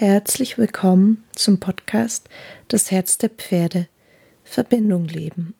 Herzlich 0.00 0.58
willkommen 0.58 1.24
zum 1.34 1.58
Podcast 1.58 2.28
Das 2.68 2.92
Herz 2.92 3.18
der 3.18 3.30
Pferde 3.30 3.88
Verbindung 4.44 5.08
leben. 5.08 5.54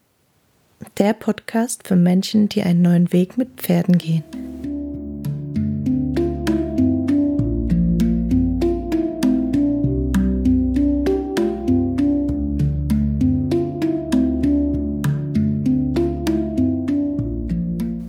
Der 0.96 1.12
Podcast 1.12 1.88
für 1.88 1.96
Menschen, 1.96 2.48
die 2.48 2.62
einen 2.62 2.80
neuen 2.80 3.12
Weg 3.12 3.36
mit 3.36 3.60
Pferden 3.60 3.98
gehen. 3.98 4.22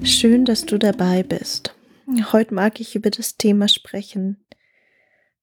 Schön, 0.03 0.45
dass 0.45 0.67
du 0.67 0.77
dabei 0.77 1.23
bist. 1.23 1.73
Heute 2.31 2.53
mag 2.53 2.79
ich 2.79 2.95
über 2.95 3.09
das 3.09 3.37
Thema 3.37 3.67
sprechen. 3.67 4.37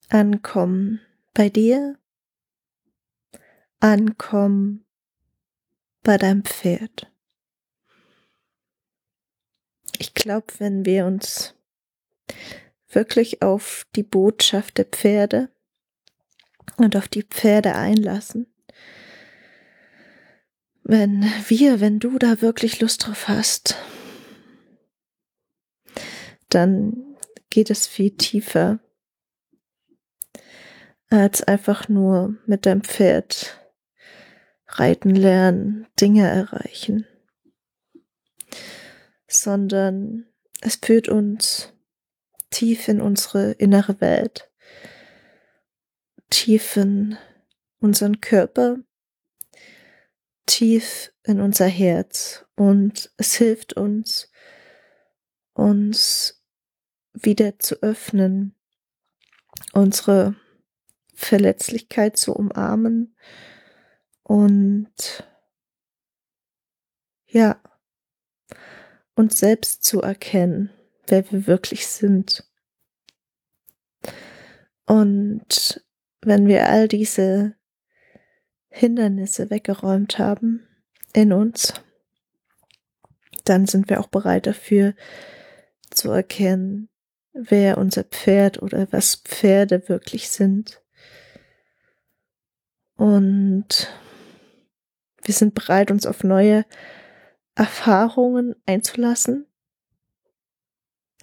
Ankommen. 0.09 1.01
Bei 1.35 1.49
dir, 1.49 1.99
ankommen. 3.81 4.85
Bei 6.03 6.17
deinem 6.19 6.45
Pferd. 6.45 7.11
Ich 9.99 10.15
glaube, 10.15 10.47
wenn 10.59 10.85
wir 10.85 11.07
uns 11.07 11.55
wirklich 12.89 13.43
auf 13.43 13.87
die 13.97 14.03
Botschaft 14.03 14.79
der 14.79 14.85
Pferde 14.85 15.51
und 16.77 16.97
auf 16.97 17.09
die 17.09 17.23
Pferde 17.23 17.75
einlassen, 17.75 18.47
wenn 20.85 21.25
wir, 21.49 21.81
wenn 21.81 21.99
du 21.99 22.19
da 22.19 22.41
wirklich 22.41 22.81
Lust 22.81 23.07
drauf 23.07 23.27
hast, 23.27 23.75
dann 26.49 27.17
geht 27.51 27.71
es 27.71 27.89
viel 27.89 28.17
tiefer 28.17 28.79
als 31.09 31.43
einfach 31.43 31.89
nur 31.89 32.37
mit 32.47 32.67
deinem 32.67 32.83
Pferd 32.83 33.61
reiten 34.67 35.15
lernen, 35.15 35.87
Dinge 36.01 36.29
erreichen, 36.29 37.07
sondern 39.29 40.27
es 40.61 40.77
führt 40.77 41.09
uns 41.09 41.73
tief 42.51 42.89
in 42.89 43.01
unsere 43.01 43.53
innere 43.53 44.01
Welt, 44.01 44.51
tief 46.31 46.77
in 46.77 47.17
unseren 47.79 48.21
Körper, 48.21 48.79
tief 50.47 51.13
in 51.25 51.41
unser 51.41 51.67
Herz. 51.67 52.45
Und 52.57 53.13
es 53.17 53.35
hilft 53.35 53.75
uns, 53.75 54.31
uns 55.53 56.43
wieder 57.13 57.59
zu 57.59 57.83
öffnen, 57.83 58.55
unsere 59.73 60.37
Verletzlichkeit 61.17 62.17
zu 62.19 62.35
umarmen 62.35 63.17
und 64.23 65.25
ja, 67.27 67.61
uns 69.15 69.39
selbst 69.39 69.83
zu 69.83 70.03
erkennen, 70.03 70.71
wer 71.07 71.31
wir 71.33 71.47
wirklich 71.47 71.87
sind. 71.87 72.45
Und 74.87 75.85
wenn 76.21 76.47
wir 76.47 76.69
all 76.69 76.87
diese 76.87 77.57
Hindernisse 78.69 79.49
weggeräumt 79.49 80.19
haben 80.19 80.69
in 81.15 81.33
uns, 81.33 81.73
dann 83.45 83.67
sind 83.67 83.89
wir 83.89 84.01
auch 84.01 84.09
bereit 84.09 84.47
dafür 84.47 84.95
zu 85.91 86.11
erkennen, 86.11 86.91
wer 87.33 87.79
unser 87.79 88.05
Pferd 88.05 88.61
oder 88.61 88.93
was 88.93 89.17
Pferde 89.17 89.89
wirklich 89.89 90.29
sind. 90.29 90.83
Und 92.97 93.89
wir 95.23 95.35
sind 95.35 95.55
bereit, 95.55 95.91
uns 95.91 96.07
auf 96.07 96.25
neue 96.25 96.65
Erfahrungen 97.55 98.55
einzulassen, 98.67 99.47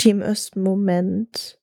die 0.02 0.10
im 0.10 0.22
ersten 0.22 0.62
Moment 0.62 1.60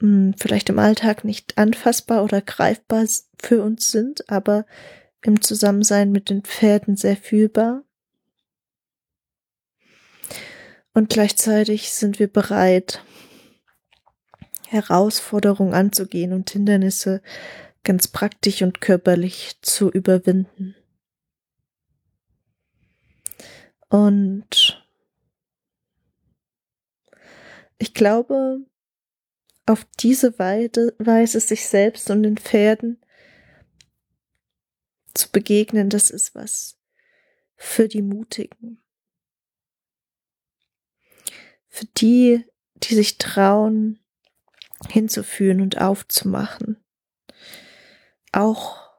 mh, 0.00 0.08
hm, 0.08 0.34
vielleicht 0.38 0.68
im 0.68 0.78
Alltag 0.78 1.24
nicht 1.24 1.58
anfassbar 1.58 2.24
oder 2.24 2.40
greifbar 2.42 3.06
für 3.40 3.62
uns 3.62 3.90
sind, 3.90 4.28
aber 4.28 4.66
im 5.22 5.42
Zusammensein 5.42 6.10
mit 6.10 6.30
den 6.30 6.42
Pferden 6.42 6.96
sehr 6.96 7.16
fühlbar. 7.16 7.84
Und 10.92 11.08
gleichzeitig 11.08 11.92
sind 11.92 12.18
wir 12.18 12.26
bereit, 12.26 13.04
Herausforderungen 14.66 15.74
anzugehen 15.74 16.32
und 16.32 16.50
Hindernisse 16.50 17.22
ganz 17.84 18.08
praktisch 18.08 18.62
und 18.62 18.80
körperlich 18.80 19.56
zu 19.62 19.90
überwinden. 19.90 20.76
Und 23.88 24.86
ich 27.78 27.94
glaube, 27.94 28.60
auf 29.66 29.84
diese 29.98 30.38
Weise 30.38 31.40
sich 31.40 31.68
selbst 31.68 32.10
und 32.10 32.22
den 32.22 32.36
Pferden 32.36 33.00
zu 35.14 35.30
begegnen, 35.30 35.90
das 35.90 36.10
ist 36.10 36.34
was 36.34 36.78
für 37.56 37.88
die 37.88 38.02
Mutigen. 38.02 38.80
Für 41.68 41.86
die, 41.86 42.44
die 42.76 42.94
sich 42.94 43.18
trauen, 43.18 44.00
hinzuführen 44.88 45.60
und 45.60 45.80
aufzumachen 45.80 46.79
auch 48.32 48.90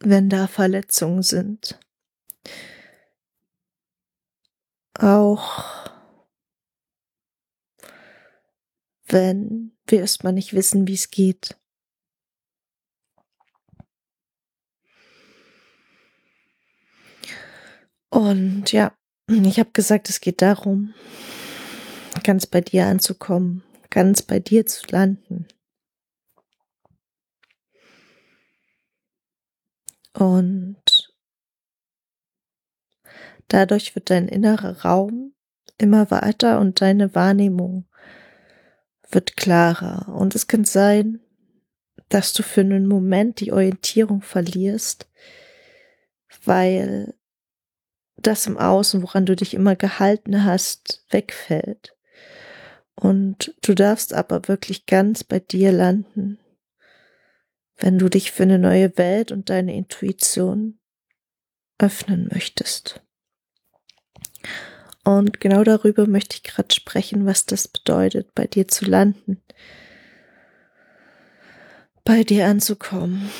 wenn 0.00 0.28
da 0.28 0.46
Verletzungen 0.46 1.22
sind. 1.22 1.78
Auch 4.98 5.90
wenn 9.06 9.76
wir 9.86 10.00
erstmal 10.00 10.32
nicht 10.32 10.52
wissen, 10.52 10.86
wie 10.86 10.94
es 10.94 11.10
geht. 11.10 11.56
Und 18.08 18.72
ja, 18.72 18.96
ich 19.28 19.58
habe 19.58 19.70
gesagt, 19.72 20.08
es 20.08 20.20
geht 20.20 20.40
darum, 20.40 20.94
ganz 22.24 22.46
bei 22.46 22.60
dir 22.60 22.86
anzukommen, 22.86 23.62
ganz 23.90 24.22
bei 24.22 24.38
dir 24.38 24.64
zu 24.66 24.86
landen. 24.88 25.46
Und 30.16 31.12
dadurch 33.48 33.94
wird 33.94 34.08
dein 34.08 34.28
innerer 34.28 34.80
Raum 34.80 35.34
immer 35.76 36.10
weiter 36.10 36.58
und 36.58 36.80
deine 36.80 37.14
Wahrnehmung 37.14 37.86
wird 39.10 39.36
klarer. 39.36 40.08
Und 40.08 40.34
es 40.34 40.46
kann 40.46 40.64
sein, 40.64 41.20
dass 42.08 42.32
du 42.32 42.42
für 42.42 42.62
einen 42.62 42.86
Moment 42.86 43.40
die 43.40 43.52
Orientierung 43.52 44.22
verlierst, 44.22 45.06
weil 46.44 47.14
das 48.16 48.46
im 48.46 48.56
Außen, 48.56 49.02
woran 49.02 49.26
du 49.26 49.36
dich 49.36 49.52
immer 49.52 49.76
gehalten 49.76 50.44
hast, 50.44 51.04
wegfällt. 51.10 51.94
Und 52.94 53.54
du 53.60 53.74
darfst 53.74 54.14
aber 54.14 54.48
wirklich 54.48 54.86
ganz 54.86 55.24
bei 55.24 55.40
dir 55.40 55.72
landen 55.72 56.38
wenn 57.76 57.98
du 57.98 58.08
dich 58.08 58.32
für 58.32 58.44
eine 58.44 58.58
neue 58.58 58.96
Welt 58.96 59.32
und 59.32 59.50
deine 59.50 59.74
Intuition 59.74 60.78
öffnen 61.78 62.28
möchtest. 62.32 63.02
Und 65.04 65.40
genau 65.40 65.62
darüber 65.62 66.06
möchte 66.06 66.36
ich 66.36 66.42
gerade 66.42 66.74
sprechen, 66.74 67.26
was 67.26 67.46
das 67.46 67.68
bedeutet, 67.68 68.34
bei 68.34 68.46
dir 68.46 68.66
zu 68.66 68.86
landen, 68.86 69.40
bei 72.02 72.24
dir 72.24 72.46
anzukommen. 72.46 73.30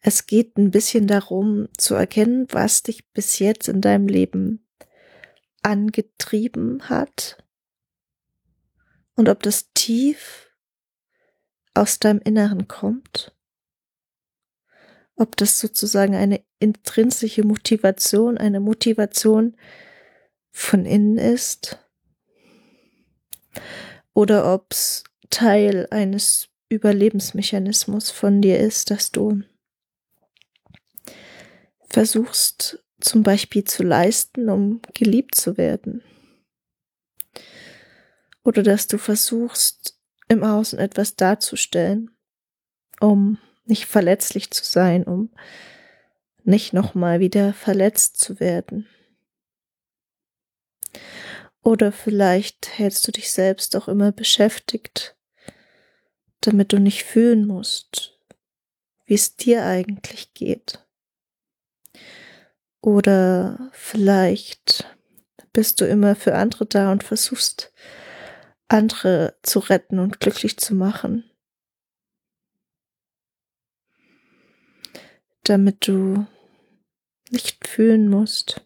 Es 0.00 0.26
geht 0.26 0.58
ein 0.58 0.72
bisschen 0.72 1.06
darum 1.06 1.68
zu 1.78 1.94
erkennen, 1.94 2.46
was 2.50 2.82
dich 2.82 3.08
bis 3.12 3.38
jetzt 3.38 3.68
in 3.68 3.80
deinem 3.80 4.08
Leben 4.08 4.66
angetrieben 5.62 6.88
hat, 6.88 7.38
und 9.16 9.28
ob 9.28 9.42
das 9.42 9.72
tief 9.74 10.50
aus 11.74 11.98
deinem 11.98 12.20
Inneren 12.20 12.68
kommt, 12.68 13.34
ob 15.16 15.36
das 15.36 15.58
sozusagen 15.60 16.14
eine 16.14 16.44
intrinsische 16.58 17.44
Motivation, 17.44 18.38
eine 18.38 18.60
Motivation 18.60 19.56
von 20.50 20.84
innen 20.84 21.18
ist, 21.18 21.78
oder 24.14 24.52
ob 24.52 24.72
es 24.72 25.04
Teil 25.30 25.86
eines 25.90 26.48
Überlebensmechanismus 26.68 28.10
von 28.10 28.42
dir 28.42 28.58
ist, 28.58 28.90
dass 28.90 29.10
du 29.10 29.42
versuchst 31.88 32.84
zum 33.00 33.22
Beispiel 33.22 33.64
zu 33.64 33.82
leisten, 33.82 34.48
um 34.48 34.80
geliebt 34.94 35.34
zu 35.34 35.56
werden 35.56 36.02
Oder 38.44 38.62
dass 38.62 38.86
du 38.86 38.98
versuchst, 38.98 39.98
im 40.28 40.42
Außen 40.42 40.78
etwas 40.78 41.14
darzustellen, 41.14 42.10
um 43.00 43.38
nicht 43.64 43.86
verletzlich 43.86 44.50
zu 44.50 44.64
sein, 44.64 45.04
um 45.04 45.30
nicht 46.44 46.72
nochmal 46.72 47.20
wieder 47.20 47.52
verletzt 47.52 48.18
zu 48.18 48.40
werden. 48.40 48.88
Oder 51.62 51.92
vielleicht 51.92 52.78
hältst 52.78 53.06
du 53.06 53.12
dich 53.12 53.30
selbst 53.30 53.76
auch 53.76 53.86
immer 53.86 54.10
beschäftigt, 54.10 55.16
damit 56.40 56.72
du 56.72 56.80
nicht 56.80 57.04
fühlen 57.04 57.46
musst, 57.46 58.18
wie 59.04 59.14
es 59.14 59.36
dir 59.36 59.64
eigentlich 59.64 60.34
geht. 60.34 60.84
Oder 62.80 63.70
vielleicht 63.72 64.84
bist 65.52 65.80
du 65.80 65.86
immer 65.86 66.16
für 66.16 66.34
andere 66.34 66.66
da 66.66 66.90
und 66.90 67.04
versuchst, 67.04 67.72
andere 68.72 69.36
zu 69.42 69.58
retten 69.58 69.98
und 69.98 70.20
glücklich 70.20 70.58
zu 70.58 70.74
machen. 70.74 71.30
Damit 75.44 75.86
du 75.86 76.26
nicht 77.30 77.66
fühlen 77.66 78.08
musst, 78.08 78.64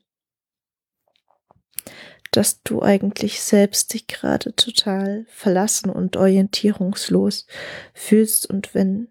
dass 2.31 2.63
du 2.63 2.83
eigentlich 2.83 3.41
selbst 3.41 3.95
dich 3.95 4.07
gerade 4.07 4.55
total 4.55 5.25
verlassen 5.29 5.91
und 5.91 6.17
orientierungslos 6.17 7.47
fühlst 7.95 8.47
und 8.47 8.75
wenn 8.75 9.09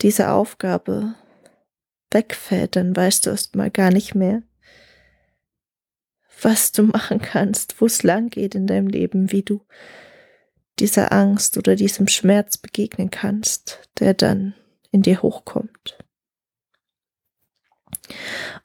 diese 0.00 0.30
Aufgabe 0.30 1.16
wegfällt, 2.10 2.76
dann 2.76 2.94
weißt 2.94 3.26
du 3.26 3.30
erst 3.30 3.56
mal 3.56 3.70
gar 3.70 3.90
nicht 3.90 4.14
mehr, 4.14 4.42
was 6.40 6.72
du 6.72 6.84
machen 6.84 7.20
kannst, 7.20 7.80
wo 7.80 7.86
es 7.86 8.02
lang 8.02 8.30
geht 8.30 8.54
in 8.54 8.66
deinem 8.66 8.88
Leben, 8.88 9.32
wie 9.32 9.42
du 9.42 9.64
dieser 10.78 11.12
Angst 11.12 11.58
oder 11.58 11.74
diesem 11.74 12.06
Schmerz 12.06 12.56
begegnen 12.56 13.10
kannst, 13.10 13.88
der 13.98 14.14
dann 14.14 14.54
in 14.90 15.02
dir 15.02 15.22
hochkommt. 15.22 15.98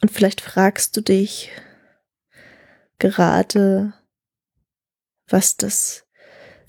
Und 0.02 0.12
vielleicht 0.12 0.42
fragst 0.42 0.96
du 0.96 1.02
dich 1.02 1.52
gerade, 3.00 3.94
was 5.28 5.58
das 5.58 6.06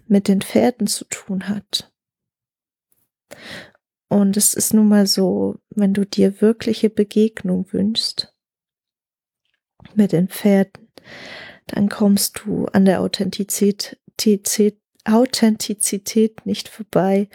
mit 0.07 0.29
den 0.29 0.41
Pferden 0.41 0.87
zu 0.87 1.05
tun 1.05 1.49
hat. 1.49 1.93
Und 4.09 4.37
es 4.37 4.55
ist 4.55 4.75
nun 4.75 4.89
mal 4.89 5.07
so, 5.07 5.59
wenn 5.71 5.95
du 5.95 6.05
dir 6.07 6.41
wirkliche 6.41 6.91
Begegnung 6.91 7.73
wünschst 7.73 8.35
mit 9.95 10.13
den 10.13 10.29
Pferden, 10.29 10.84
dann 11.67 11.89
kommst 11.89 12.43
du 12.45 12.67
an 12.67 12.85
der 12.85 13.01
Authentizität, 13.01 13.99
Authentizität 15.05 16.47
nicht 16.47 16.69
vorbei. 16.69 17.29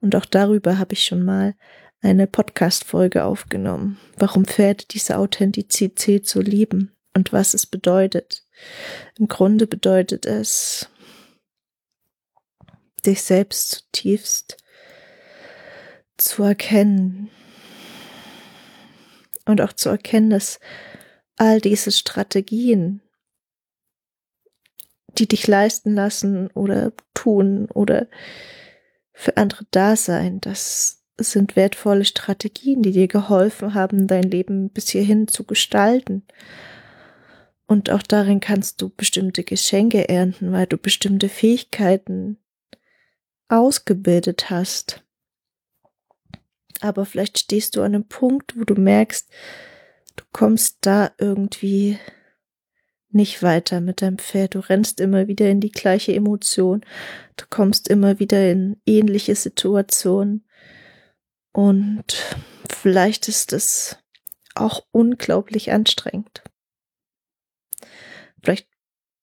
Und 0.00 0.16
auch 0.16 0.26
darüber 0.26 0.78
habe 0.78 0.94
ich 0.94 1.04
schon 1.04 1.24
mal 1.24 1.54
eine 2.00 2.26
Podcast-Folge 2.26 3.24
aufgenommen, 3.24 3.98
warum 4.16 4.44
Pferde 4.44 4.84
diese 4.90 5.18
Authentizität 5.18 6.28
so 6.28 6.40
lieben 6.40 6.92
und 7.14 7.32
was 7.32 7.54
es 7.54 7.66
bedeutet. 7.66 8.44
Im 9.18 9.28
Grunde 9.28 9.66
bedeutet 9.66 10.26
es, 10.26 10.88
dich 13.06 13.22
selbst 13.22 13.70
zutiefst 13.70 14.56
zu 16.16 16.42
erkennen 16.42 17.30
und 19.44 19.60
auch 19.60 19.72
zu 19.72 19.88
erkennen, 19.88 20.30
dass 20.30 20.60
all 21.36 21.60
diese 21.60 21.90
Strategien, 21.90 23.01
die 25.18 25.28
dich 25.28 25.46
leisten 25.46 25.94
lassen 25.94 26.48
oder 26.48 26.92
tun 27.14 27.66
oder 27.66 28.08
für 29.12 29.36
andere 29.36 29.64
da 29.70 29.96
sein, 29.96 30.40
das 30.40 31.04
sind 31.18 31.56
wertvolle 31.56 32.04
Strategien, 32.04 32.82
die 32.82 32.92
dir 32.92 33.08
geholfen 33.08 33.74
haben, 33.74 34.06
dein 34.06 34.24
Leben 34.24 34.70
bis 34.70 34.88
hierhin 34.88 35.28
zu 35.28 35.44
gestalten. 35.44 36.26
Und 37.66 37.90
auch 37.90 38.02
darin 38.02 38.40
kannst 38.40 38.82
du 38.82 38.88
bestimmte 38.88 39.44
Geschenke 39.44 40.08
ernten, 40.08 40.52
weil 40.52 40.66
du 40.66 40.76
bestimmte 40.76 41.28
Fähigkeiten 41.28 42.38
ausgebildet 43.48 44.50
hast. 44.50 45.04
Aber 46.80 47.06
vielleicht 47.06 47.38
stehst 47.38 47.76
du 47.76 47.82
an 47.82 47.94
einem 47.94 48.08
Punkt, 48.08 48.58
wo 48.58 48.64
du 48.64 48.74
merkst, 48.74 49.30
du 50.16 50.24
kommst 50.32 50.78
da 50.80 51.12
irgendwie 51.18 51.98
nicht 53.14 53.42
weiter 53.42 53.80
mit 53.80 54.02
deinem 54.02 54.18
Pferd. 54.18 54.54
Du 54.54 54.60
rennst 54.60 55.00
immer 55.00 55.28
wieder 55.28 55.48
in 55.48 55.60
die 55.60 55.70
gleiche 55.70 56.14
Emotion. 56.14 56.84
Du 57.36 57.44
kommst 57.48 57.88
immer 57.88 58.18
wieder 58.18 58.50
in 58.50 58.80
ähnliche 58.86 59.34
Situationen. 59.34 60.46
Und 61.52 62.36
vielleicht 62.70 63.28
ist 63.28 63.52
es 63.52 63.98
auch 64.54 64.86
unglaublich 64.90 65.72
anstrengend. 65.72 66.42
Vielleicht 68.42 68.68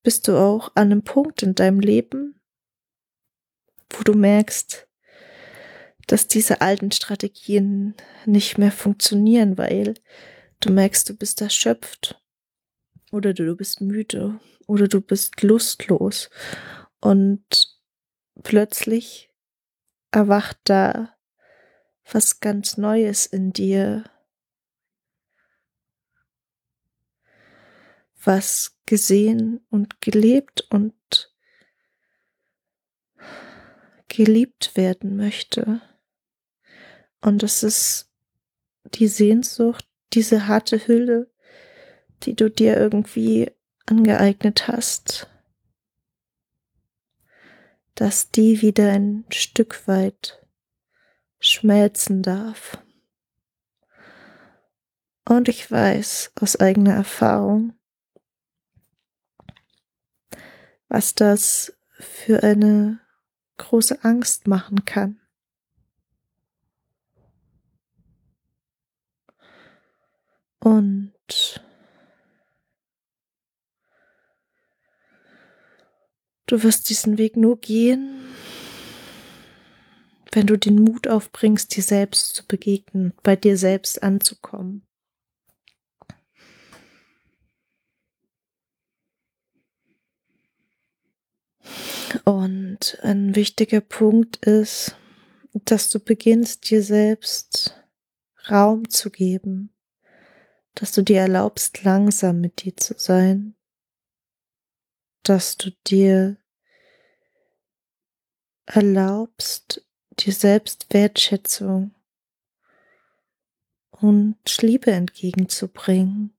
bist 0.04 0.28
du 0.28 0.38
auch 0.38 0.72
an 0.76 0.92
einem 0.92 1.04
Punkt 1.04 1.44
in 1.44 1.56
deinem 1.56 1.80
Leben, 1.80 2.40
wo 3.90 4.04
du 4.04 4.14
merkst, 4.14 4.88
dass 6.08 6.28
diese 6.28 6.62
alten 6.62 6.92
Strategien 6.92 7.96
nicht 8.26 8.58
mehr 8.58 8.72
funktionieren, 8.72 9.58
weil 9.58 9.96
du 10.60 10.72
merkst, 10.72 11.10
du 11.10 11.16
bist 11.16 11.42
erschöpft 11.42 12.19
oder 13.12 13.34
du, 13.34 13.56
bist 13.56 13.82
müde. 13.82 14.40
Oder 14.68 14.88
du 14.88 15.02
bist 15.02 15.42
lustlos. 15.42 16.30
Und 17.00 17.80
plötzlich 18.44 19.30
erwacht 20.12 20.58
da 20.66 21.16
was 22.12 22.40
ganz 22.40 22.78
Neues 22.78 23.26
in 23.26 23.54
dir, 23.54 24.04
was 28.24 28.78
gesehen 28.86 29.66
und 29.70 30.02
gelebt 30.02 30.68
und 30.70 30.96
geliebt 34.08 34.76
werden 34.76 35.16
möchte. 35.16 35.82
Und 37.22 37.44
es 37.44 37.64
ist 37.64 38.12
die 38.86 39.08
Sehnsucht, 39.08 39.88
diese 40.14 40.48
harte 40.48 40.88
Hülle, 40.88 41.32
die 42.24 42.36
du 42.36 42.50
dir 42.50 42.78
irgendwie 42.78 43.52
angeeignet 43.86 44.68
hast, 44.68 45.28
dass 47.96 48.32
die 48.32 48.62
wieder 48.62 48.92
ein 48.92 49.26
Stück 49.32 49.88
weit 49.88 50.46
schmelzen 51.40 52.22
darf. 52.22 52.78
Und 55.26 55.48
ich 55.48 55.70
weiß 55.70 56.32
aus 56.40 56.56
eigener 56.56 56.94
Erfahrung, 56.94 57.74
was 60.88 61.14
das 61.14 61.78
für 62.00 62.42
eine 62.42 63.00
große 63.58 64.04
Angst 64.04 64.48
machen 64.48 64.86
kann. 64.86 65.20
Und 70.60 71.14
du 76.50 76.64
wirst 76.64 76.90
diesen 76.90 77.18
Weg 77.18 77.38
nur 77.38 77.60
gehen, 77.60 78.20
wenn 80.32 80.48
du 80.48 80.58
den 80.58 80.76
Mut 80.76 81.08
aufbringst, 81.08 81.76
dir 81.76 81.84
selbst 81.84 82.36
zu 82.36 82.46
begegnen, 82.46 83.14
bei 83.24 83.36
dir 83.36 83.58
selbst 83.58 84.02
anzukommen. 84.02 84.86
Und 92.26 92.98
ein 93.04 93.36
wichtiger 93.36 93.82
Punkt 93.82 94.38
ist, 94.38 94.96
dass 95.54 95.92
du 95.92 96.00
beginnst, 96.00 96.70
dir 96.70 96.82
selbst 96.82 97.76
Raum 98.50 98.90
zu 98.90 99.12
geben, 99.12 99.72
dass 100.74 100.92
du 100.92 101.04
dir 101.04 101.20
erlaubst, 101.20 101.84
langsam 101.84 102.42
mit 102.42 102.64
dir 102.64 102.76
zu 102.76 102.96
sein, 102.98 103.56
dass 105.24 105.58
du 105.58 105.72
dir 105.88 106.38
erlaubst, 108.66 109.86
dir 110.20 110.34
selbst 110.34 110.94
Wertschätzung 110.94 111.96
und 113.92 114.62
Liebe 114.62 114.92
entgegenzubringen 114.92 116.34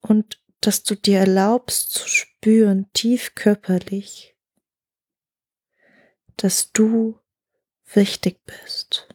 und 0.00 0.42
dass 0.60 0.82
du 0.82 0.96
dir 0.96 1.20
erlaubst 1.20 1.92
zu 1.92 2.08
spüren, 2.08 2.90
tief 2.92 3.34
körperlich, 3.34 4.36
dass 6.36 6.72
du 6.72 7.18
wichtig 7.86 8.40
bist. 8.44 9.08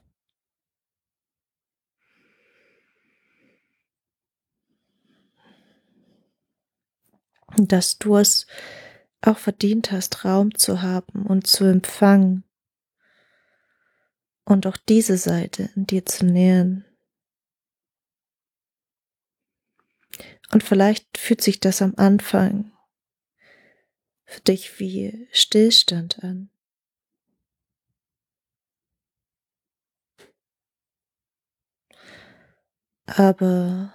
Dass 7.58 7.98
du 7.98 8.18
es 8.18 8.48
auch 9.22 9.38
verdient 9.38 9.92
hast, 9.92 10.26
Raum 10.26 10.56
zu 10.56 10.82
haben 10.82 11.26
und 11.26 11.48
zu 11.48 11.66
empfangen 11.66 12.44
und 14.46 14.68
auch 14.68 14.78
diese 14.78 15.18
Seite 15.18 15.70
in 15.76 15.88
dir 15.88 16.06
zu 16.06 16.26
nähern. 16.26 16.86
Und 20.52 20.64
vielleicht 20.64 21.18
fühlt 21.18 21.42
sich 21.42 21.60
das 21.60 21.82
am 21.82 21.94
Anfang 21.98 22.72
für 24.26 24.42
dich 24.42 24.80
wie 24.80 25.28
Stillstand 25.32 26.24
an. 26.24 26.50
Aber 33.06 33.94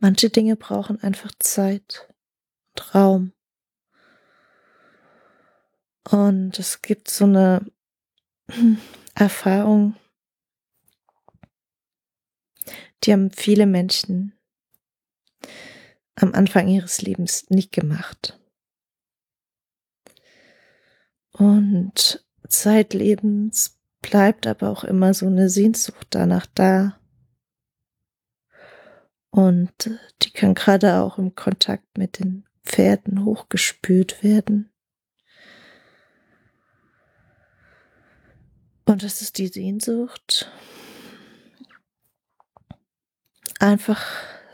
manche 0.00 0.30
Dinge 0.30 0.56
brauchen 0.56 1.00
einfach 1.02 1.32
Zeit 1.38 2.12
und 2.72 2.94
Raum. 2.94 3.32
Und 6.10 6.58
es 6.58 6.82
gibt 6.82 7.08
so 7.08 7.24
eine 7.24 7.64
Erfahrung, 9.14 9.96
die 13.04 13.12
haben 13.12 13.30
viele 13.30 13.66
Menschen 13.66 14.34
am 16.16 16.34
Anfang 16.34 16.68
ihres 16.68 17.00
Lebens 17.00 17.48
nicht 17.48 17.72
gemacht. 17.72 18.38
Und 21.32 22.26
zeitlebens 22.48 23.78
bleibt 24.02 24.46
aber 24.46 24.70
auch 24.70 24.84
immer 24.84 25.14
so 25.14 25.26
eine 25.26 25.48
Sehnsucht 25.48 26.08
danach 26.10 26.46
da. 26.46 26.99
Und 29.30 29.90
die 30.22 30.30
kann 30.32 30.54
gerade 30.54 30.96
auch 30.96 31.18
im 31.18 31.34
Kontakt 31.34 31.96
mit 31.96 32.18
den 32.18 32.44
Pferden 32.64 33.24
hochgespült 33.24 34.22
werden. 34.22 34.72
Und 38.84 39.04
das 39.04 39.22
ist 39.22 39.38
die 39.38 39.46
Sehnsucht, 39.46 40.50
einfach 43.60 44.04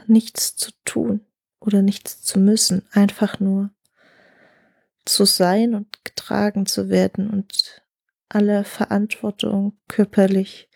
nichts 0.07 0.57
zu 0.57 0.73
tun 0.85 1.25
oder 1.59 1.81
nichts 1.81 2.23
zu 2.23 2.39
müssen, 2.39 2.87
einfach 2.93 3.41
nur 3.41 3.71
zu 5.07 5.25
sein 5.25 5.75
und 5.75 6.05
getragen 6.05 6.67
zu 6.67 6.91
werden 6.91 7.31
und 7.31 7.83
alle 8.29 8.65
Verantwortung 8.65 9.79
körperlich, 9.89 10.69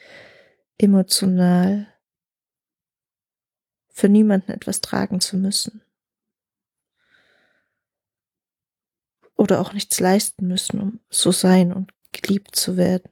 emotional 0.79 1.90
für 4.01 4.09
niemanden 4.09 4.51
etwas 4.51 4.81
tragen 4.81 5.21
zu 5.21 5.37
müssen. 5.37 5.83
Oder 9.37 9.61
auch 9.61 9.75
nichts 9.75 10.01
leisten 10.01 10.47
müssen, 10.47 10.81
um 10.81 11.01
so 11.11 11.33
sein 11.33 11.71
und 11.73 11.93
geliebt 12.13 12.57
zu 12.57 12.79
werden. 12.79 13.11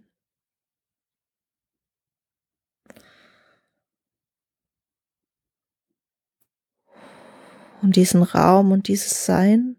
Und 7.83 7.97
diesen 7.97 8.23
Raum 8.23 8.73
und 8.73 8.89
dieses 8.89 9.25
Sein 9.25 9.77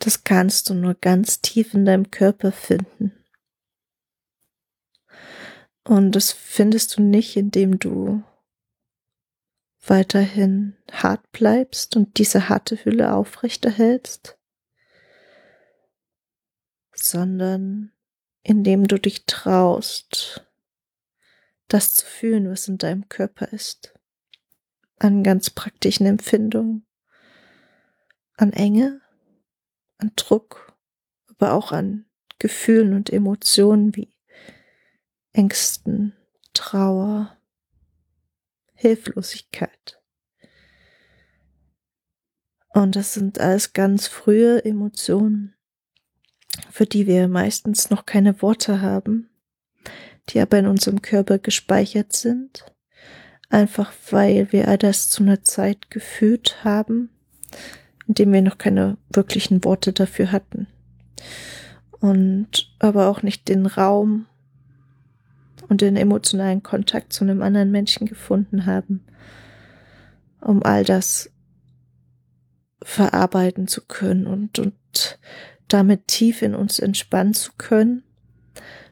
das 0.00 0.22
kannst 0.22 0.70
du 0.70 0.74
nur 0.74 0.94
ganz 0.94 1.40
tief 1.40 1.74
in 1.74 1.84
deinem 1.84 2.10
Körper 2.12 2.52
finden. 2.52 3.17
Und 5.88 6.12
das 6.12 6.32
findest 6.32 6.98
du 6.98 7.02
nicht, 7.02 7.34
indem 7.34 7.78
du 7.78 8.22
weiterhin 9.86 10.76
hart 10.92 11.32
bleibst 11.32 11.96
und 11.96 12.18
diese 12.18 12.50
harte 12.50 12.84
Hülle 12.84 13.14
aufrechterhältst, 13.14 14.36
sondern 16.94 17.90
indem 18.42 18.86
du 18.86 18.98
dich 18.98 19.24
traust, 19.24 20.46
das 21.68 21.94
zu 21.94 22.04
fühlen, 22.04 22.50
was 22.50 22.68
in 22.68 22.76
deinem 22.76 23.08
Körper 23.08 23.50
ist, 23.50 23.94
an 24.98 25.24
ganz 25.24 25.48
praktischen 25.48 26.04
Empfindungen, 26.04 26.84
an 28.36 28.52
Enge, 28.52 29.00
an 29.96 30.12
Druck, 30.16 30.76
aber 31.28 31.54
auch 31.54 31.72
an 31.72 32.04
Gefühlen 32.38 32.92
und 32.92 33.08
Emotionen 33.08 33.96
wie 33.96 34.17
Ängsten, 35.32 36.14
Trauer, 36.54 37.36
Hilflosigkeit. 38.74 40.00
Und 42.70 42.96
das 42.96 43.14
sind 43.14 43.40
alles 43.40 43.72
ganz 43.72 44.06
frühe 44.06 44.64
Emotionen, 44.64 45.54
für 46.70 46.86
die 46.86 47.06
wir 47.06 47.28
meistens 47.28 47.90
noch 47.90 48.06
keine 48.06 48.40
Worte 48.40 48.80
haben, 48.80 49.28
die 50.28 50.40
aber 50.40 50.58
in 50.58 50.66
unserem 50.66 51.02
Körper 51.02 51.38
gespeichert 51.38 52.12
sind, 52.12 52.64
einfach 53.48 53.92
weil 54.10 54.52
wir 54.52 54.68
all 54.68 54.78
das 54.78 55.08
zu 55.08 55.22
einer 55.22 55.42
Zeit 55.42 55.90
gefühlt 55.90 56.62
haben, 56.64 57.10
in 58.06 58.14
dem 58.14 58.32
wir 58.32 58.42
noch 58.42 58.58
keine 58.58 58.96
wirklichen 59.10 59.64
Worte 59.64 59.92
dafür 59.92 60.32
hatten. 60.32 60.68
Und 62.00 62.74
aber 62.78 63.08
auch 63.08 63.22
nicht 63.22 63.48
den 63.48 63.66
Raum 63.66 64.26
und 65.68 65.80
den 65.80 65.96
emotionalen 65.96 66.62
Kontakt 66.62 67.12
zu 67.12 67.24
einem 67.24 67.42
anderen 67.42 67.70
Menschen 67.70 68.06
gefunden 68.06 68.66
haben, 68.66 69.04
um 70.40 70.62
all 70.62 70.84
das 70.84 71.30
verarbeiten 72.82 73.68
zu 73.68 73.82
können 73.86 74.26
und, 74.26 74.58
und 74.58 75.18
damit 75.68 76.06
tief 76.08 76.42
in 76.42 76.54
uns 76.54 76.78
entspannen 76.78 77.34
zu 77.34 77.52
können, 77.58 78.02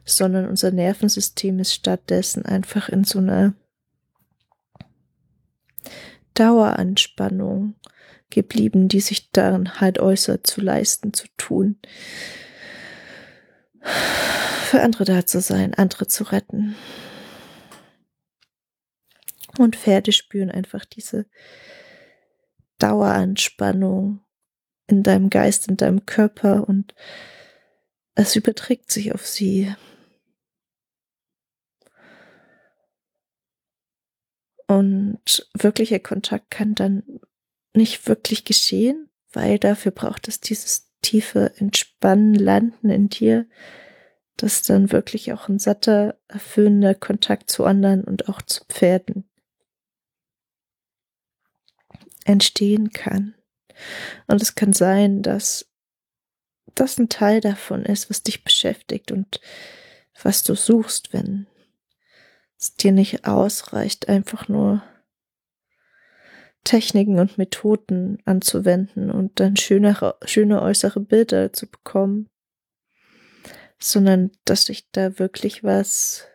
sondern 0.05 0.47
unser 0.47 0.71
Nervensystem 0.71 1.59
ist 1.59 1.73
stattdessen 1.73 2.45
einfach 2.45 2.89
in 2.89 3.03
so 3.03 3.19
einer 3.19 3.53
Daueranspannung 6.33 7.75
geblieben, 8.29 8.87
die 8.87 8.99
sich 8.99 9.31
darin 9.31 9.79
halt 9.79 9.99
äußert, 9.99 10.45
zu 10.45 10.61
leisten, 10.61 11.13
zu 11.13 11.27
tun, 11.37 11.77
für 14.67 14.81
andere 14.81 15.05
da 15.05 15.25
zu 15.25 15.39
sein, 15.39 15.73
andere 15.73 16.07
zu 16.07 16.23
retten. 16.25 16.75
Und 19.57 19.75
Pferde 19.75 20.11
spüren 20.11 20.51
einfach 20.51 20.85
diese 20.85 21.25
Daueranspannung 22.77 24.23
in 24.87 25.03
deinem 25.03 25.29
Geist, 25.29 25.67
in 25.67 25.77
deinem 25.77 26.05
Körper 26.05 26.67
und 26.67 26.93
es 28.15 28.35
überträgt 28.35 28.91
sich 28.91 29.13
auf 29.13 29.25
sie. 29.25 29.73
Und 34.67 35.49
wirklicher 35.53 35.99
Kontakt 35.99 36.51
kann 36.51 36.75
dann 36.75 37.21
nicht 37.73 38.07
wirklich 38.07 38.43
geschehen, 38.43 39.09
weil 39.31 39.59
dafür 39.59 39.91
braucht 39.91 40.27
es 40.27 40.41
dieses 40.41 40.91
tiefe 41.01 41.53
Entspannen, 41.57 42.35
Landen 42.35 42.89
in 42.89 43.07
dir, 43.07 43.47
dass 44.37 44.61
dann 44.61 44.91
wirklich 44.91 45.33
auch 45.33 45.49
ein 45.49 45.59
satter, 45.59 46.17
erfüllender 46.27 46.95
Kontakt 46.95 47.49
zu 47.49 47.65
anderen 47.65 48.03
und 48.03 48.29
auch 48.29 48.41
zu 48.41 48.63
Pferden 48.65 49.27
entstehen 52.25 52.91
kann. 52.91 53.35
Und 54.27 54.41
es 54.41 54.55
kann 54.55 54.73
sein, 54.73 55.21
dass 55.23 55.67
das 56.75 56.99
ein 56.99 57.09
Teil 57.09 57.41
davon 57.41 57.83
ist, 57.83 58.09
was 58.09 58.23
dich 58.23 58.43
beschäftigt 58.43 59.11
und 59.11 59.41
was 60.21 60.43
du 60.43 60.55
suchst, 60.55 61.13
wenn 61.13 61.47
es 62.59 62.75
dir 62.75 62.91
nicht 62.91 63.25
ausreicht, 63.25 64.09
einfach 64.09 64.47
nur 64.47 64.83
Techniken 66.63 67.19
und 67.19 67.37
Methoden 67.37 68.19
anzuwenden 68.25 69.09
und 69.09 69.39
dann 69.39 69.55
schönere, 69.55 70.17
schöne 70.25 70.61
äußere 70.61 70.99
Bilder 70.99 71.53
zu 71.53 71.67
bekommen, 71.67 72.29
sondern 73.79 74.31
dass 74.45 74.65
sich 74.65 74.89
da 74.91 75.19
wirklich 75.19 75.63
was, 75.63 76.25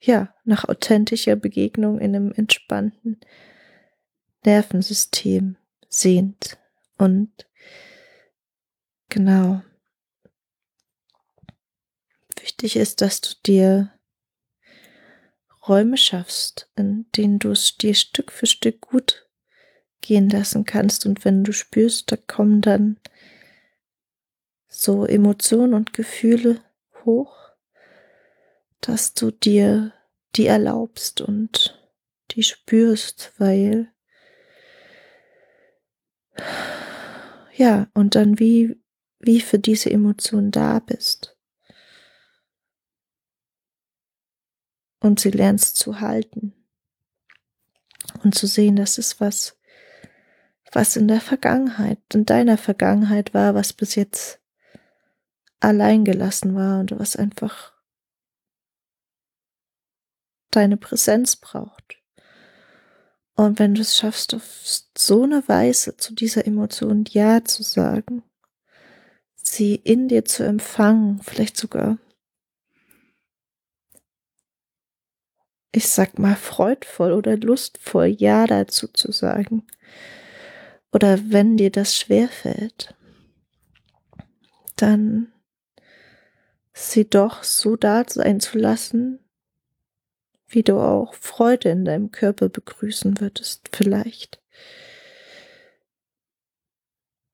ja, 0.00 0.34
nach 0.44 0.64
authentischer 0.64 1.36
Begegnung 1.36 1.98
in 1.98 2.14
einem 2.14 2.32
entspannten 2.32 3.20
Nervensystem 4.44 5.56
sehnt. 5.88 6.58
Und 6.98 7.46
genau, 9.08 9.62
wichtig 12.40 12.76
ist, 12.76 13.00
dass 13.00 13.20
du 13.20 13.30
dir 13.44 13.92
Räume 15.66 15.96
schaffst, 15.96 16.70
in 16.76 17.06
denen 17.16 17.38
du 17.38 17.50
es 17.50 17.76
dir 17.76 17.94
Stück 17.94 18.30
für 18.30 18.46
Stück 18.46 18.80
gut 18.80 19.28
gehen 20.00 20.28
lassen 20.30 20.64
kannst. 20.64 21.06
Und 21.06 21.24
wenn 21.24 21.42
du 21.42 21.52
spürst, 21.52 22.12
da 22.12 22.16
kommen 22.16 22.60
dann 22.60 23.00
so 24.78 25.06
Emotionen 25.06 25.72
und 25.72 25.94
Gefühle 25.94 26.60
hoch, 27.04 27.34
dass 28.82 29.14
du 29.14 29.30
dir 29.30 29.94
die 30.34 30.46
erlaubst 30.46 31.22
und 31.22 31.82
die 32.32 32.42
spürst, 32.42 33.32
weil 33.38 33.90
ja, 37.54 37.88
und 37.94 38.16
dann 38.16 38.38
wie, 38.38 38.78
wie 39.18 39.40
für 39.40 39.58
diese 39.58 39.90
Emotion 39.90 40.50
da 40.50 40.78
bist. 40.78 41.38
Und 45.00 45.20
sie 45.20 45.30
lernst 45.30 45.76
zu 45.76 46.00
halten 46.00 46.52
und 48.22 48.34
zu 48.34 48.46
sehen, 48.46 48.76
dass 48.76 48.98
es 48.98 49.20
was, 49.22 49.58
was 50.70 50.96
in 50.96 51.08
der 51.08 51.22
Vergangenheit, 51.22 51.98
in 52.12 52.26
deiner 52.26 52.58
Vergangenheit 52.58 53.32
war, 53.32 53.54
was 53.54 53.72
bis 53.72 53.94
jetzt 53.94 54.42
allein 55.60 56.04
gelassen 56.04 56.54
war 56.54 56.80
und 56.80 56.98
was 56.98 57.16
einfach 57.16 57.72
deine 60.50 60.76
Präsenz 60.76 61.36
braucht. 61.36 62.02
Und 63.34 63.58
wenn 63.58 63.74
du 63.74 63.82
es 63.82 63.96
schaffst, 63.96 64.34
auf 64.34 64.42
so 64.96 65.22
eine 65.24 65.46
Weise 65.46 65.96
zu 65.98 66.14
dieser 66.14 66.46
Emotion 66.46 67.04
Ja 67.10 67.44
zu 67.44 67.62
sagen, 67.62 68.22
sie 69.34 69.74
in 69.74 70.08
dir 70.08 70.24
zu 70.24 70.42
empfangen, 70.42 71.20
vielleicht 71.22 71.58
sogar, 71.58 71.98
ich 75.72 75.88
sag 75.88 76.18
mal, 76.18 76.34
freudvoll 76.34 77.12
oder 77.12 77.36
lustvoll 77.36 78.06
Ja 78.06 78.46
dazu 78.46 78.88
zu 78.88 79.12
sagen, 79.12 79.66
oder 80.90 81.18
wenn 81.30 81.58
dir 81.58 81.70
das 81.70 81.94
schwerfällt, 81.94 82.94
dann 84.76 85.30
sie 86.76 87.08
doch 87.08 87.42
so 87.42 87.76
da 87.76 88.04
sein 88.06 88.38
zu 88.38 88.58
lassen, 88.58 89.18
wie 90.46 90.62
du 90.62 90.78
auch 90.78 91.14
Freude 91.14 91.70
in 91.70 91.84
deinem 91.86 92.12
Körper 92.12 92.48
begrüßen 92.50 93.18
würdest, 93.18 93.70
vielleicht. 93.72 94.42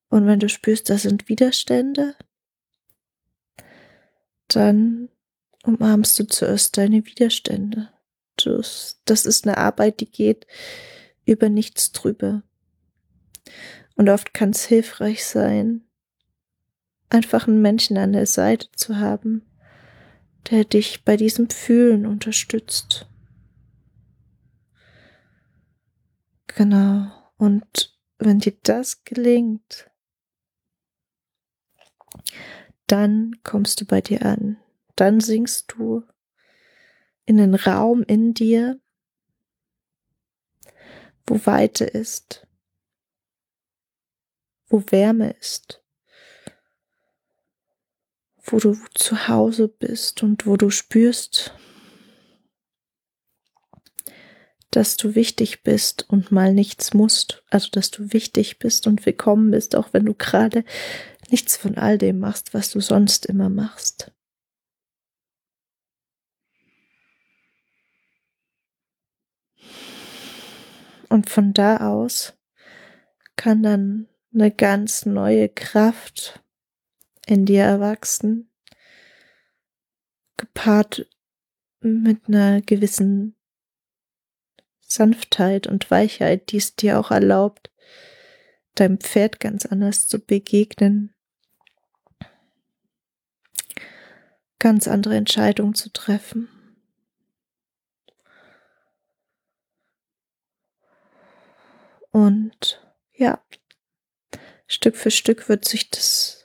Und 0.09 0.27
wenn 0.27 0.39
du 0.39 0.49
spürst, 0.49 0.89
da 0.91 0.97
sind 0.97 1.29
Widerstände, 1.29 2.15
dann 4.47 5.09
umarmst 5.65 6.19
du 6.21 6.27
zuerst 6.27 6.77
deine 6.77 7.05
Widerstände. 7.05 7.91
Das, 8.37 9.01
das 9.05 9.27
ist 9.27 9.47
eine 9.47 9.59
Arbeit, 9.59 10.01
die 10.01 10.11
geht 10.11 10.47
über 11.25 11.49
nichts 11.49 11.91
drüber. 11.91 12.43
Und 13.97 14.09
oft 14.09 14.35
kann 14.35 14.51
es 14.51 14.65
hilfreich 14.65 15.25
sein, 15.25 15.85
einfach 17.13 17.47
einen 17.47 17.61
Menschen 17.61 17.97
an 17.99 18.13
der 18.13 18.27
Seite 18.27 18.71
zu 18.73 18.99
haben, 18.99 19.47
der 20.51 20.65
dich 20.65 21.05
bei 21.05 21.17
diesem 21.17 21.51
Fühlen 21.51 22.07
unterstützt. 22.07 23.07
Genau. 26.49 27.11
Und 27.37 27.99
wenn 28.19 28.39
dir 28.39 28.55
das 28.63 29.05
gelingt, 29.05 29.91
dann 32.87 33.37
kommst 33.43 33.81
du 33.81 33.87
bei 33.87 34.01
dir 34.01 34.25
an. 34.25 34.59
Dann 34.97 35.21
singst 35.21 35.73
du 35.73 36.05
in 37.25 37.37
den 37.37 37.55
Raum 37.55 38.03
in 38.03 38.35
dir, 38.35 38.81
wo 41.27 41.47
Weite 41.47 41.85
ist, 41.85 42.47
wo 44.69 44.83
Wärme 44.91 45.31
ist 45.39 45.82
wo 48.43 48.59
du 48.59 48.77
zu 48.95 49.29
Hause 49.29 49.69
bist 49.69 50.23
und 50.23 50.47
wo 50.47 50.57
du 50.57 50.71
spürst, 50.71 51.55
dass 54.71 54.97
du 54.97 55.15
wichtig 55.15 55.63
bist 55.63 56.09
und 56.09 56.33
mal 56.33 56.53
nichts 56.53 56.95
musst. 56.95 57.45
Also, 57.51 57.69
dass 57.71 57.91
du 57.91 58.13
wichtig 58.13 58.59
bist 58.59 58.87
und 58.87 59.05
willkommen 59.07 59.51
bist, 59.51 59.77
auch 59.77 59.93
wenn 59.93 60.07
du 60.07 60.15
gerade 60.15 60.65
nichts 61.31 61.57
von 61.57 61.77
all 61.77 61.99
dem 61.99 62.19
machst, 62.19 62.55
was 62.55 62.71
du 62.71 62.81
sonst 62.81 63.27
immer 63.27 63.49
machst. 63.49 64.13
Und 71.09 71.29
von 71.29 71.53
da 71.53 71.77
aus 71.89 72.33
kann 73.37 73.63
dann 73.63 74.09
eine 74.33 74.51
ganz 74.51 75.05
neue 75.05 75.51
Kraft 75.51 76.43
in 77.27 77.47
dir 77.47 77.63
erwachsen, 77.63 78.51
gepaart 80.37 81.07
mit 81.81 82.29
einer 82.29 82.61
gewissen 82.63 83.37
Sanftheit 84.81 85.67
und 85.67 85.91
Weichheit, 85.91 86.51
die 86.51 86.59
es 86.59 86.77
dir 86.77 86.99
auch 86.99 87.11
erlaubt, 87.11 87.71
deinem 88.75 88.99
Pferd 88.99 89.41
ganz 89.41 89.67
anders 89.67 90.09
zu 90.09 90.19
begegnen, 90.19 91.15
ganz 94.59 94.89
andere 94.89 95.17
Entscheidungen 95.17 95.75
zu 95.75 95.93
treffen. 95.93 96.49
Und 102.11 102.87
ja, 103.15 103.43
Stück 104.67 104.97
für 104.97 105.11
Stück 105.11 105.49
wird 105.49 105.65
sich 105.65 105.91
das 105.91 106.42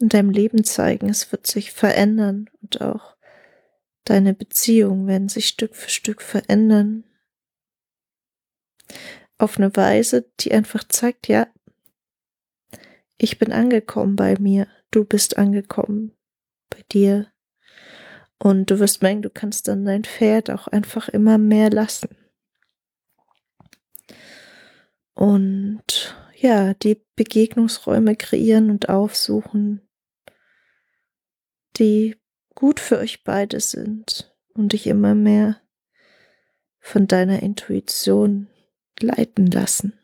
in 0.00 0.08
deinem 0.08 0.30
Leben 0.30 0.64
zeigen. 0.64 1.08
Es 1.08 1.30
wird 1.30 1.46
sich 1.46 1.72
verändern 1.72 2.48
und 2.62 2.80
auch 2.80 3.16
deine 4.04 4.34
Beziehungen 4.34 5.06
werden 5.06 5.28
sich 5.28 5.46
Stück 5.46 5.76
für 5.76 5.90
Stück 5.90 6.22
verändern. 6.22 7.04
Auf 9.38 9.58
eine 9.58 9.74
Weise, 9.76 10.30
die 10.40 10.52
einfach 10.52 10.84
zeigt, 10.84 11.28
ja, 11.28 11.46
ich 13.16 13.38
bin 13.38 13.52
angekommen 13.52 14.16
bei 14.16 14.36
mir, 14.38 14.66
du 14.90 15.04
bist 15.04 15.36
angekommen 15.36 16.16
bei 16.70 16.82
dir. 16.90 17.30
Und 18.38 18.70
du 18.70 18.78
wirst 18.78 19.02
merken, 19.02 19.20
du 19.20 19.28
kannst 19.28 19.68
dann 19.68 19.84
dein 19.84 20.04
Pferd 20.04 20.50
auch 20.50 20.66
einfach 20.66 21.10
immer 21.10 21.36
mehr 21.36 21.68
lassen. 21.68 22.08
Und 25.12 26.16
ja, 26.34 26.72
die 26.72 27.04
Begegnungsräume 27.16 28.16
kreieren 28.16 28.70
und 28.70 28.88
aufsuchen, 28.88 29.82
die 31.80 32.16
gut 32.54 32.78
für 32.78 32.98
euch 32.98 33.24
beide 33.24 33.58
sind 33.60 34.32
und 34.54 34.72
dich 34.74 34.86
immer 34.86 35.16
mehr 35.16 35.60
von 36.78 37.08
deiner 37.08 37.42
Intuition 37.42 38.48
leiten 39.00 39.46
lassen. 39.46 39.98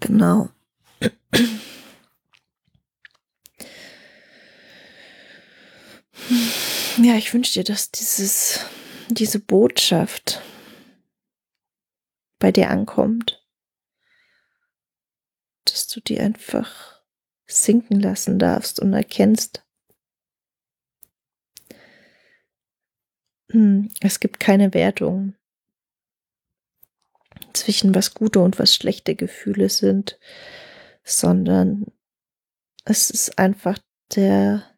genau. 0.00 0.50
Ja, 6.98 7.16
ich 7.16 7.32
wünsche 7.32 7.54
dir, 7.54 7.64
dass 7.64 7.90
dieses, 7.90 8.60
diese 9.08 9.40
Botschaft 9.40 10.42
bei 12.38 12.52
dir 12.52 12.70
ankommt 12.70 13.41
dass 15.72 15.88
du 15.88 16.00
die 16.00 16.20
einfach 16.20 17.02
sinken 17.46 18.00
lassen 18.00 18.38
darfst 18.38 18.80
und 18.80 18.92
erkennst, 18.92 19.66
hm, 23.50 23.90
es 24.00 24.20
gibt 24.20 24.38
keine 24.38 24.74
Wertung 24.74 25.34
zwischen 27.52 27.94
was 27.94 28.14
gute 28.14 28.40
und 28.40 28.58
was 28.58 28.74
schlechte 28.74 29.14
Gefühle 29.14 29.68
sind, 29.68 30.18
sondern 31.04 31.86
es 32.84 33.10
ist 33.10 33.38
einfach 33.38 33.78
der 34.14 34.76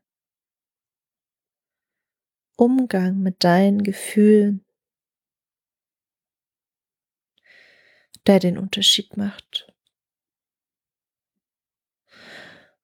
Umgang 2.57 3.21
mit 3.21 3.43
deinen 3.43 3.83
Gefühlen, 3.83 4.65
der 8.27 8.39
den 8.39 8.59
Unterschied 8.59 9.17
macht. 9.17 9.74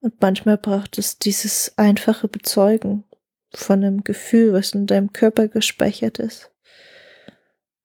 Und 0.00 0.20
manchmal 0.20 0.56
braucht 0.56 0.98
es 0.98 1.18
dieses 1.18 1.76
einfache 1.76 2.28
Bezeugen 2.28 3.04
von 3.52 3.84
einem 3.84 4.04
Gefühl, 4.04 4.52
was 4.52 4.72
in 4.72 4.86
deinem 4.86 5.12
Körper 5.12 5.48
gespeichert 5.48 6.18
ist. 6.18 6.50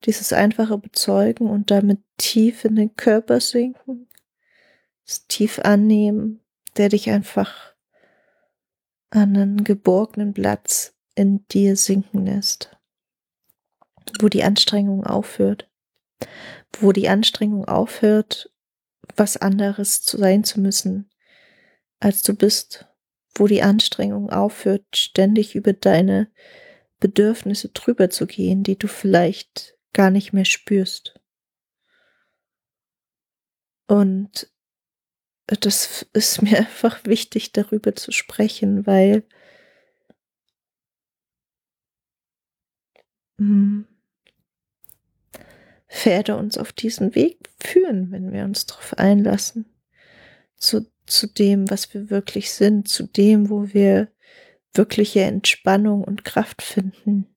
Dieses 0.04 0.32
einfache 0.32 0.78
Bezeugen 0.78 1.48
und 1.48 1.70
damit 1.70 2.00
tief 2.16 2.64
in 2.64 2.76
den 2.76 2.94
Körper 2.96 3.40
sinken, 3.40 4.08
das 5.04 5.26
tief 5.26 5.58
annehmen, 5.60 6.40
der 6.76 6.88
dich 6.90 7.10
einfach 7.10 7.74
an 9.10 9.36
einen 9.36 9.64
geborgenen 9.64 10.32
Platz 10.32 10.94
in 11.14 11.46
dir 11.48 11.76
sinken 11.76 12.26
lässt, 12.26 12.76
wo 14.20 14.28
die 14.28 14.44
Anstrengung 14.44 15.04
aufhört, 15.04 15.68
wo 16.80 16.92
die 16.92 17.08
Anstrengung 17.08 17.64
aufhört, 17.66 18.50
was 19.16 19.36
anderes 19.36 20.04
sein 20.04 20.44
zu 20.44 20.60
müssen, 20.60 21.10
als 22.00 22.22
du 22.22 22.34
bist, 22.34 22.86
wo 23.34 23.46
die 23.46 23.62
Anstrengung 23.62 24.30
aufhört, 24.30 24.84
ständig 24.94 25.54
über 25.54 25.72
deine 25.72 26.30
Bedürfnisse 27.00 27.68
drüber 27.68 28.10
zu 28.10 28.26
gehen, 28.26 28.62
die 28.62 28.78
du 28.78 28.88
vielleicht 28.88 29.76
gar 29.92 30.10
nicht 30.10 30.32
mehr 30.32 30.44
spürst. 30.44 31.20
Und 33.86 34.50
das 35.46 36.06
ist 36.12 36.42
mir 36.42 36.58
einfach 36.58 37.04
wichtig, 37.04 37.52
darüber 37.52 37.94
zu 37.94 38.12
sprechen, 38.12 38.86
weil 38.86 39.24
hm, 43.38 43.86
Pferde 45.88 46.36
uns 46.36 46.58
auf 46.58 46.72
diesen 46.72 47.14
Weg 47.14 47.48
führen, 47.58 48.10
wenn 48.10 48.32
wir 48.32 48.44
uns 48.44 48.66
darauf 48.66 48.98
einlassen. 48.98 49.66
Zu, 50.56 50.90
zu 51.06 51.26
dem, 51.26 51.70
was 51.70 51.92
wir 51.94 52.10
wirklich 52.10 52.50
sind, 52.50 52.88
zu 52.88 53.06
dem, 53.06 53.50
wo 53.50 53.72
wir 53.72 54.08
wirkliche 54.74 55.22
Entspannung 55.22 56.04
und 56.04 56.24
Kraft 56.24 56.62
finden. 56.62 57.34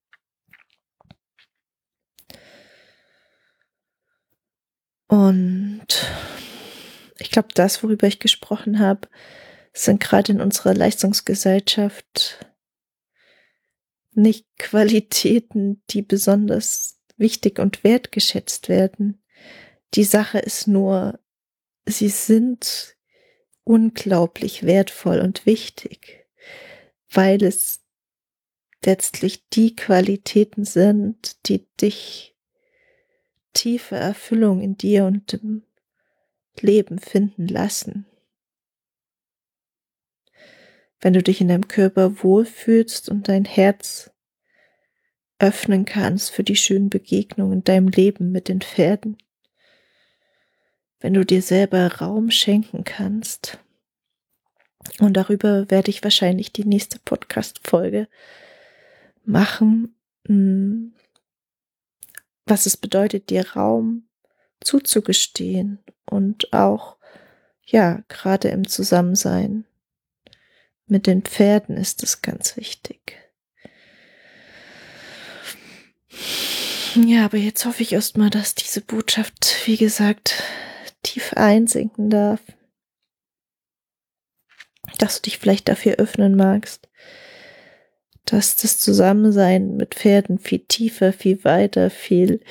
Und 5.08 5.88
ich 7.18 7.32
glaube, 7.32 7.50
das, 7.56 7.84
worüber 7.84 8.08
ich 8.08 8.20
gesprochen 8.20 8.80
habe, 8.80 9.08
sind 9.74 10.02
gerade 10.02 10.32
in 10.32 10.42
unserer 10.42 10.74
Leistungsgesellschaft 10.74 12.46
nicht 14.12 14.46
Qualitäten, 14.58 15.82
die 15.90 16.02
besonders 16.02 17.00
wichtig 17.18 17.60
und 17.60 17.84
wertgeschätzt 17.84 18.70
werden. 18.70 19.24
Die 19.94 20.04
Sache 20.04 20.40
ist 20.40 20.68
nur, 20.68 21.20
sie 21.86 22.10
sind 22.10 22.98
unglaublich 23.70 24.64
wertvoll 24.64 25.20
und 25.20 25.46
wichtig, 25.46 26.26
weil 27.12 27.44
es 27.44 27.82
letztlich 28.84 29.48
die 29.50 29.76
Qualitäten 29.76 30.66
sind, 30.66 31.48
die 31.48 31.68
dich 31.80 32.36
tiefe 33.54 33.96
Erfüllung 33.96 34.62
in 34.62 34.76
dir 34.76 35.06
und 35.06 35.34
im 35.36 35.62
Leben 36.60 36.98
finden 36.98 37.48
lassen. 37.48 38.08
Wenn 41.00 41.14
du 41.14 41.22
dich 41.22 41.40
in 41.40 41.50
deinem 41.50 41.68
Körper 41.68 42.24
wohlfühlst 42.24 43.08
und 43.08 43.28
dein 43.28 43.46
Herz 43.46 44.10
öffnen 45.38 45.86
kannst 45.86 46.32
für 46.32 46.44
die 46.44 46.56
schönen 46.56 46.90
Begegnungen 46.90 47.60
in 47.60 47.64
deinem 47.64 47.88
Leben 47.88 48.32
mit 48.32 48.48
den 48.48 48.62
Pferden, 48.62 49.18
wenn 51.00 51.14
du 51.14 51.26
dir 51.26 51.42
selber 51.42 52.00
Raum 52.00 52.32
schenken 52.32 52.84
kannst. 52.84 53.60
Und 55.00 55.14
darüber 55.14 55.70
werde 55.70 55.92
ich 55.92 56.04
wahrscheinlich 56.04 56.52
die 56.52 56.66
nächste 56.66 57.00
Podcast-Folge 57.00 58.08
machen, 59.24 59.96
hm, 60.26 60.94
was 62.46 62.66
es 62.66 62.78
bedeutet, 62.78 63.30
dir 63.30 63.52
Raum 63.52 64.08
zuzugestehen 64.62 65.80
und 66.06 66.52
auch, 66.54 66.98
ja, 67.66 68.02
gerade 68.08 68.50
im 68.50 68.68
Zusammensein 68.68 69.66
mit 70.88 71.06
den 71.06 71.22
Pferden 71.22 71.78
ist 71.78 72.02
es 72.04 72.22
ganz 72.22 72.58
wichtig. 72.58 73.18
Ja, 76.96 77.26
aber 77.26 77.38
jetzt 77.38 77.66
hoffe 77.66 77.84
ich 77.84 77.94
erstmal, 77.94 78.32
dass 78.32 78.56
diese 78.56 78.82
Botschaft, 78.82 79.56
wie 79.66 79.78
gesagt, 79.78 80.42
tief 81.10 81.34
einsinken 81.34 82.10
darf. 82.10 82.42
Dass 84.98 85.16
du 85.16 85.24
dich 85.24 85.40
vielleicht 85.40 85.68
dafür 85.68 85.96
öffnen 85.96 86.36
magst. 86.36 86.88
Dass 88.26 88.56
das 88.56 88.80
Zusammensein 88.80 89.76
mit 89.76 89.96
Pferden 89.96 90.38
viel 90.38 90.60
tiefer, 90.60 91.14
viel 91.14 91.44
weiter, 91.44 91.90
viel 91.90 92.42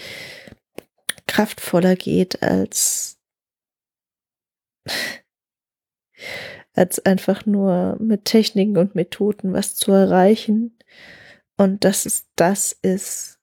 kraftvoller 1.27 1.95
geht 1.95 2.43
als, 2.43 3.21
als 6.75 6.99
einfach 7.05 7.47
nur 7.47 7.97
mit 8.01 8.25
Techniken 8.25 8.77
und 8.77 8.97
Methoden 8.97 9.53
was 9.53 9.77
zu 9.77 9.93
erreichen. 9.93 10.77
Und 11.57 11.85
dass 11.85 12.07
es 12.07 12.27
das 12.35 12.73
ist, 12.73 13.41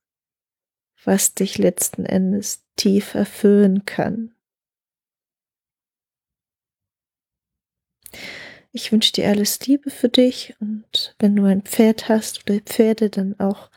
was 1.05 1.35
dich 1.35 1.57
letzten 1.57 2.05
Endes 2.05 2.65
tief 2.75 3.13
erfüllen 3.13 3.85
kann. 3.85 4.34
Ich 8.77 8.91
wünsche 8.91 9.13
dir 9.13 9.29
alles 9.29 9.65
Liebe 9.65 9.89
für 9.89 10.09
dich 10.09 10.53
und 10.59 11.15
wenn 11.19 11.33
du 11.33 11.45
ein 11.45 11.61
Pferd 11.61 12.09
hast 12.09 12.41
oder 12.43 12.59
Pferde, 12.59 13.09
dann 13.09 13.39
auch 13.39 13.69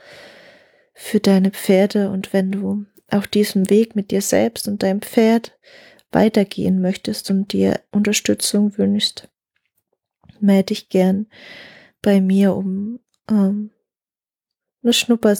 für 0.93 1.21
deine 1.21 1.53
Pferde. 1.53 2.11
Und 2.11 2.33
wenn 2.33 2.51
du 2.51 2.85
auf 3.09 3.29
diesem 3.29 3.71
Weg 3.71 3.95
mit 3.95 4.11
dir 4.11 4.23
selbst 4.23 4.67
und 4.67 4.83
deinem 4.83 5.01
Pferd 5.01 5.57
weitergehen 6.11 6.81
möchtest 6.81 7.31
und 7.31 7.53
dir 7.53 7.81
Unterstützung 7.93 8.77
wünschst, 8.77 9.29
melde 10.41 10.75
dich 10.75 10.89
gern 10.89 11.29
bei 12.03 12.21
mir 12.21 12.57
um 12.57 12.99
ähm, 13.31 13.71
eine 14.83 14.93
Schnupper 14.93 15.37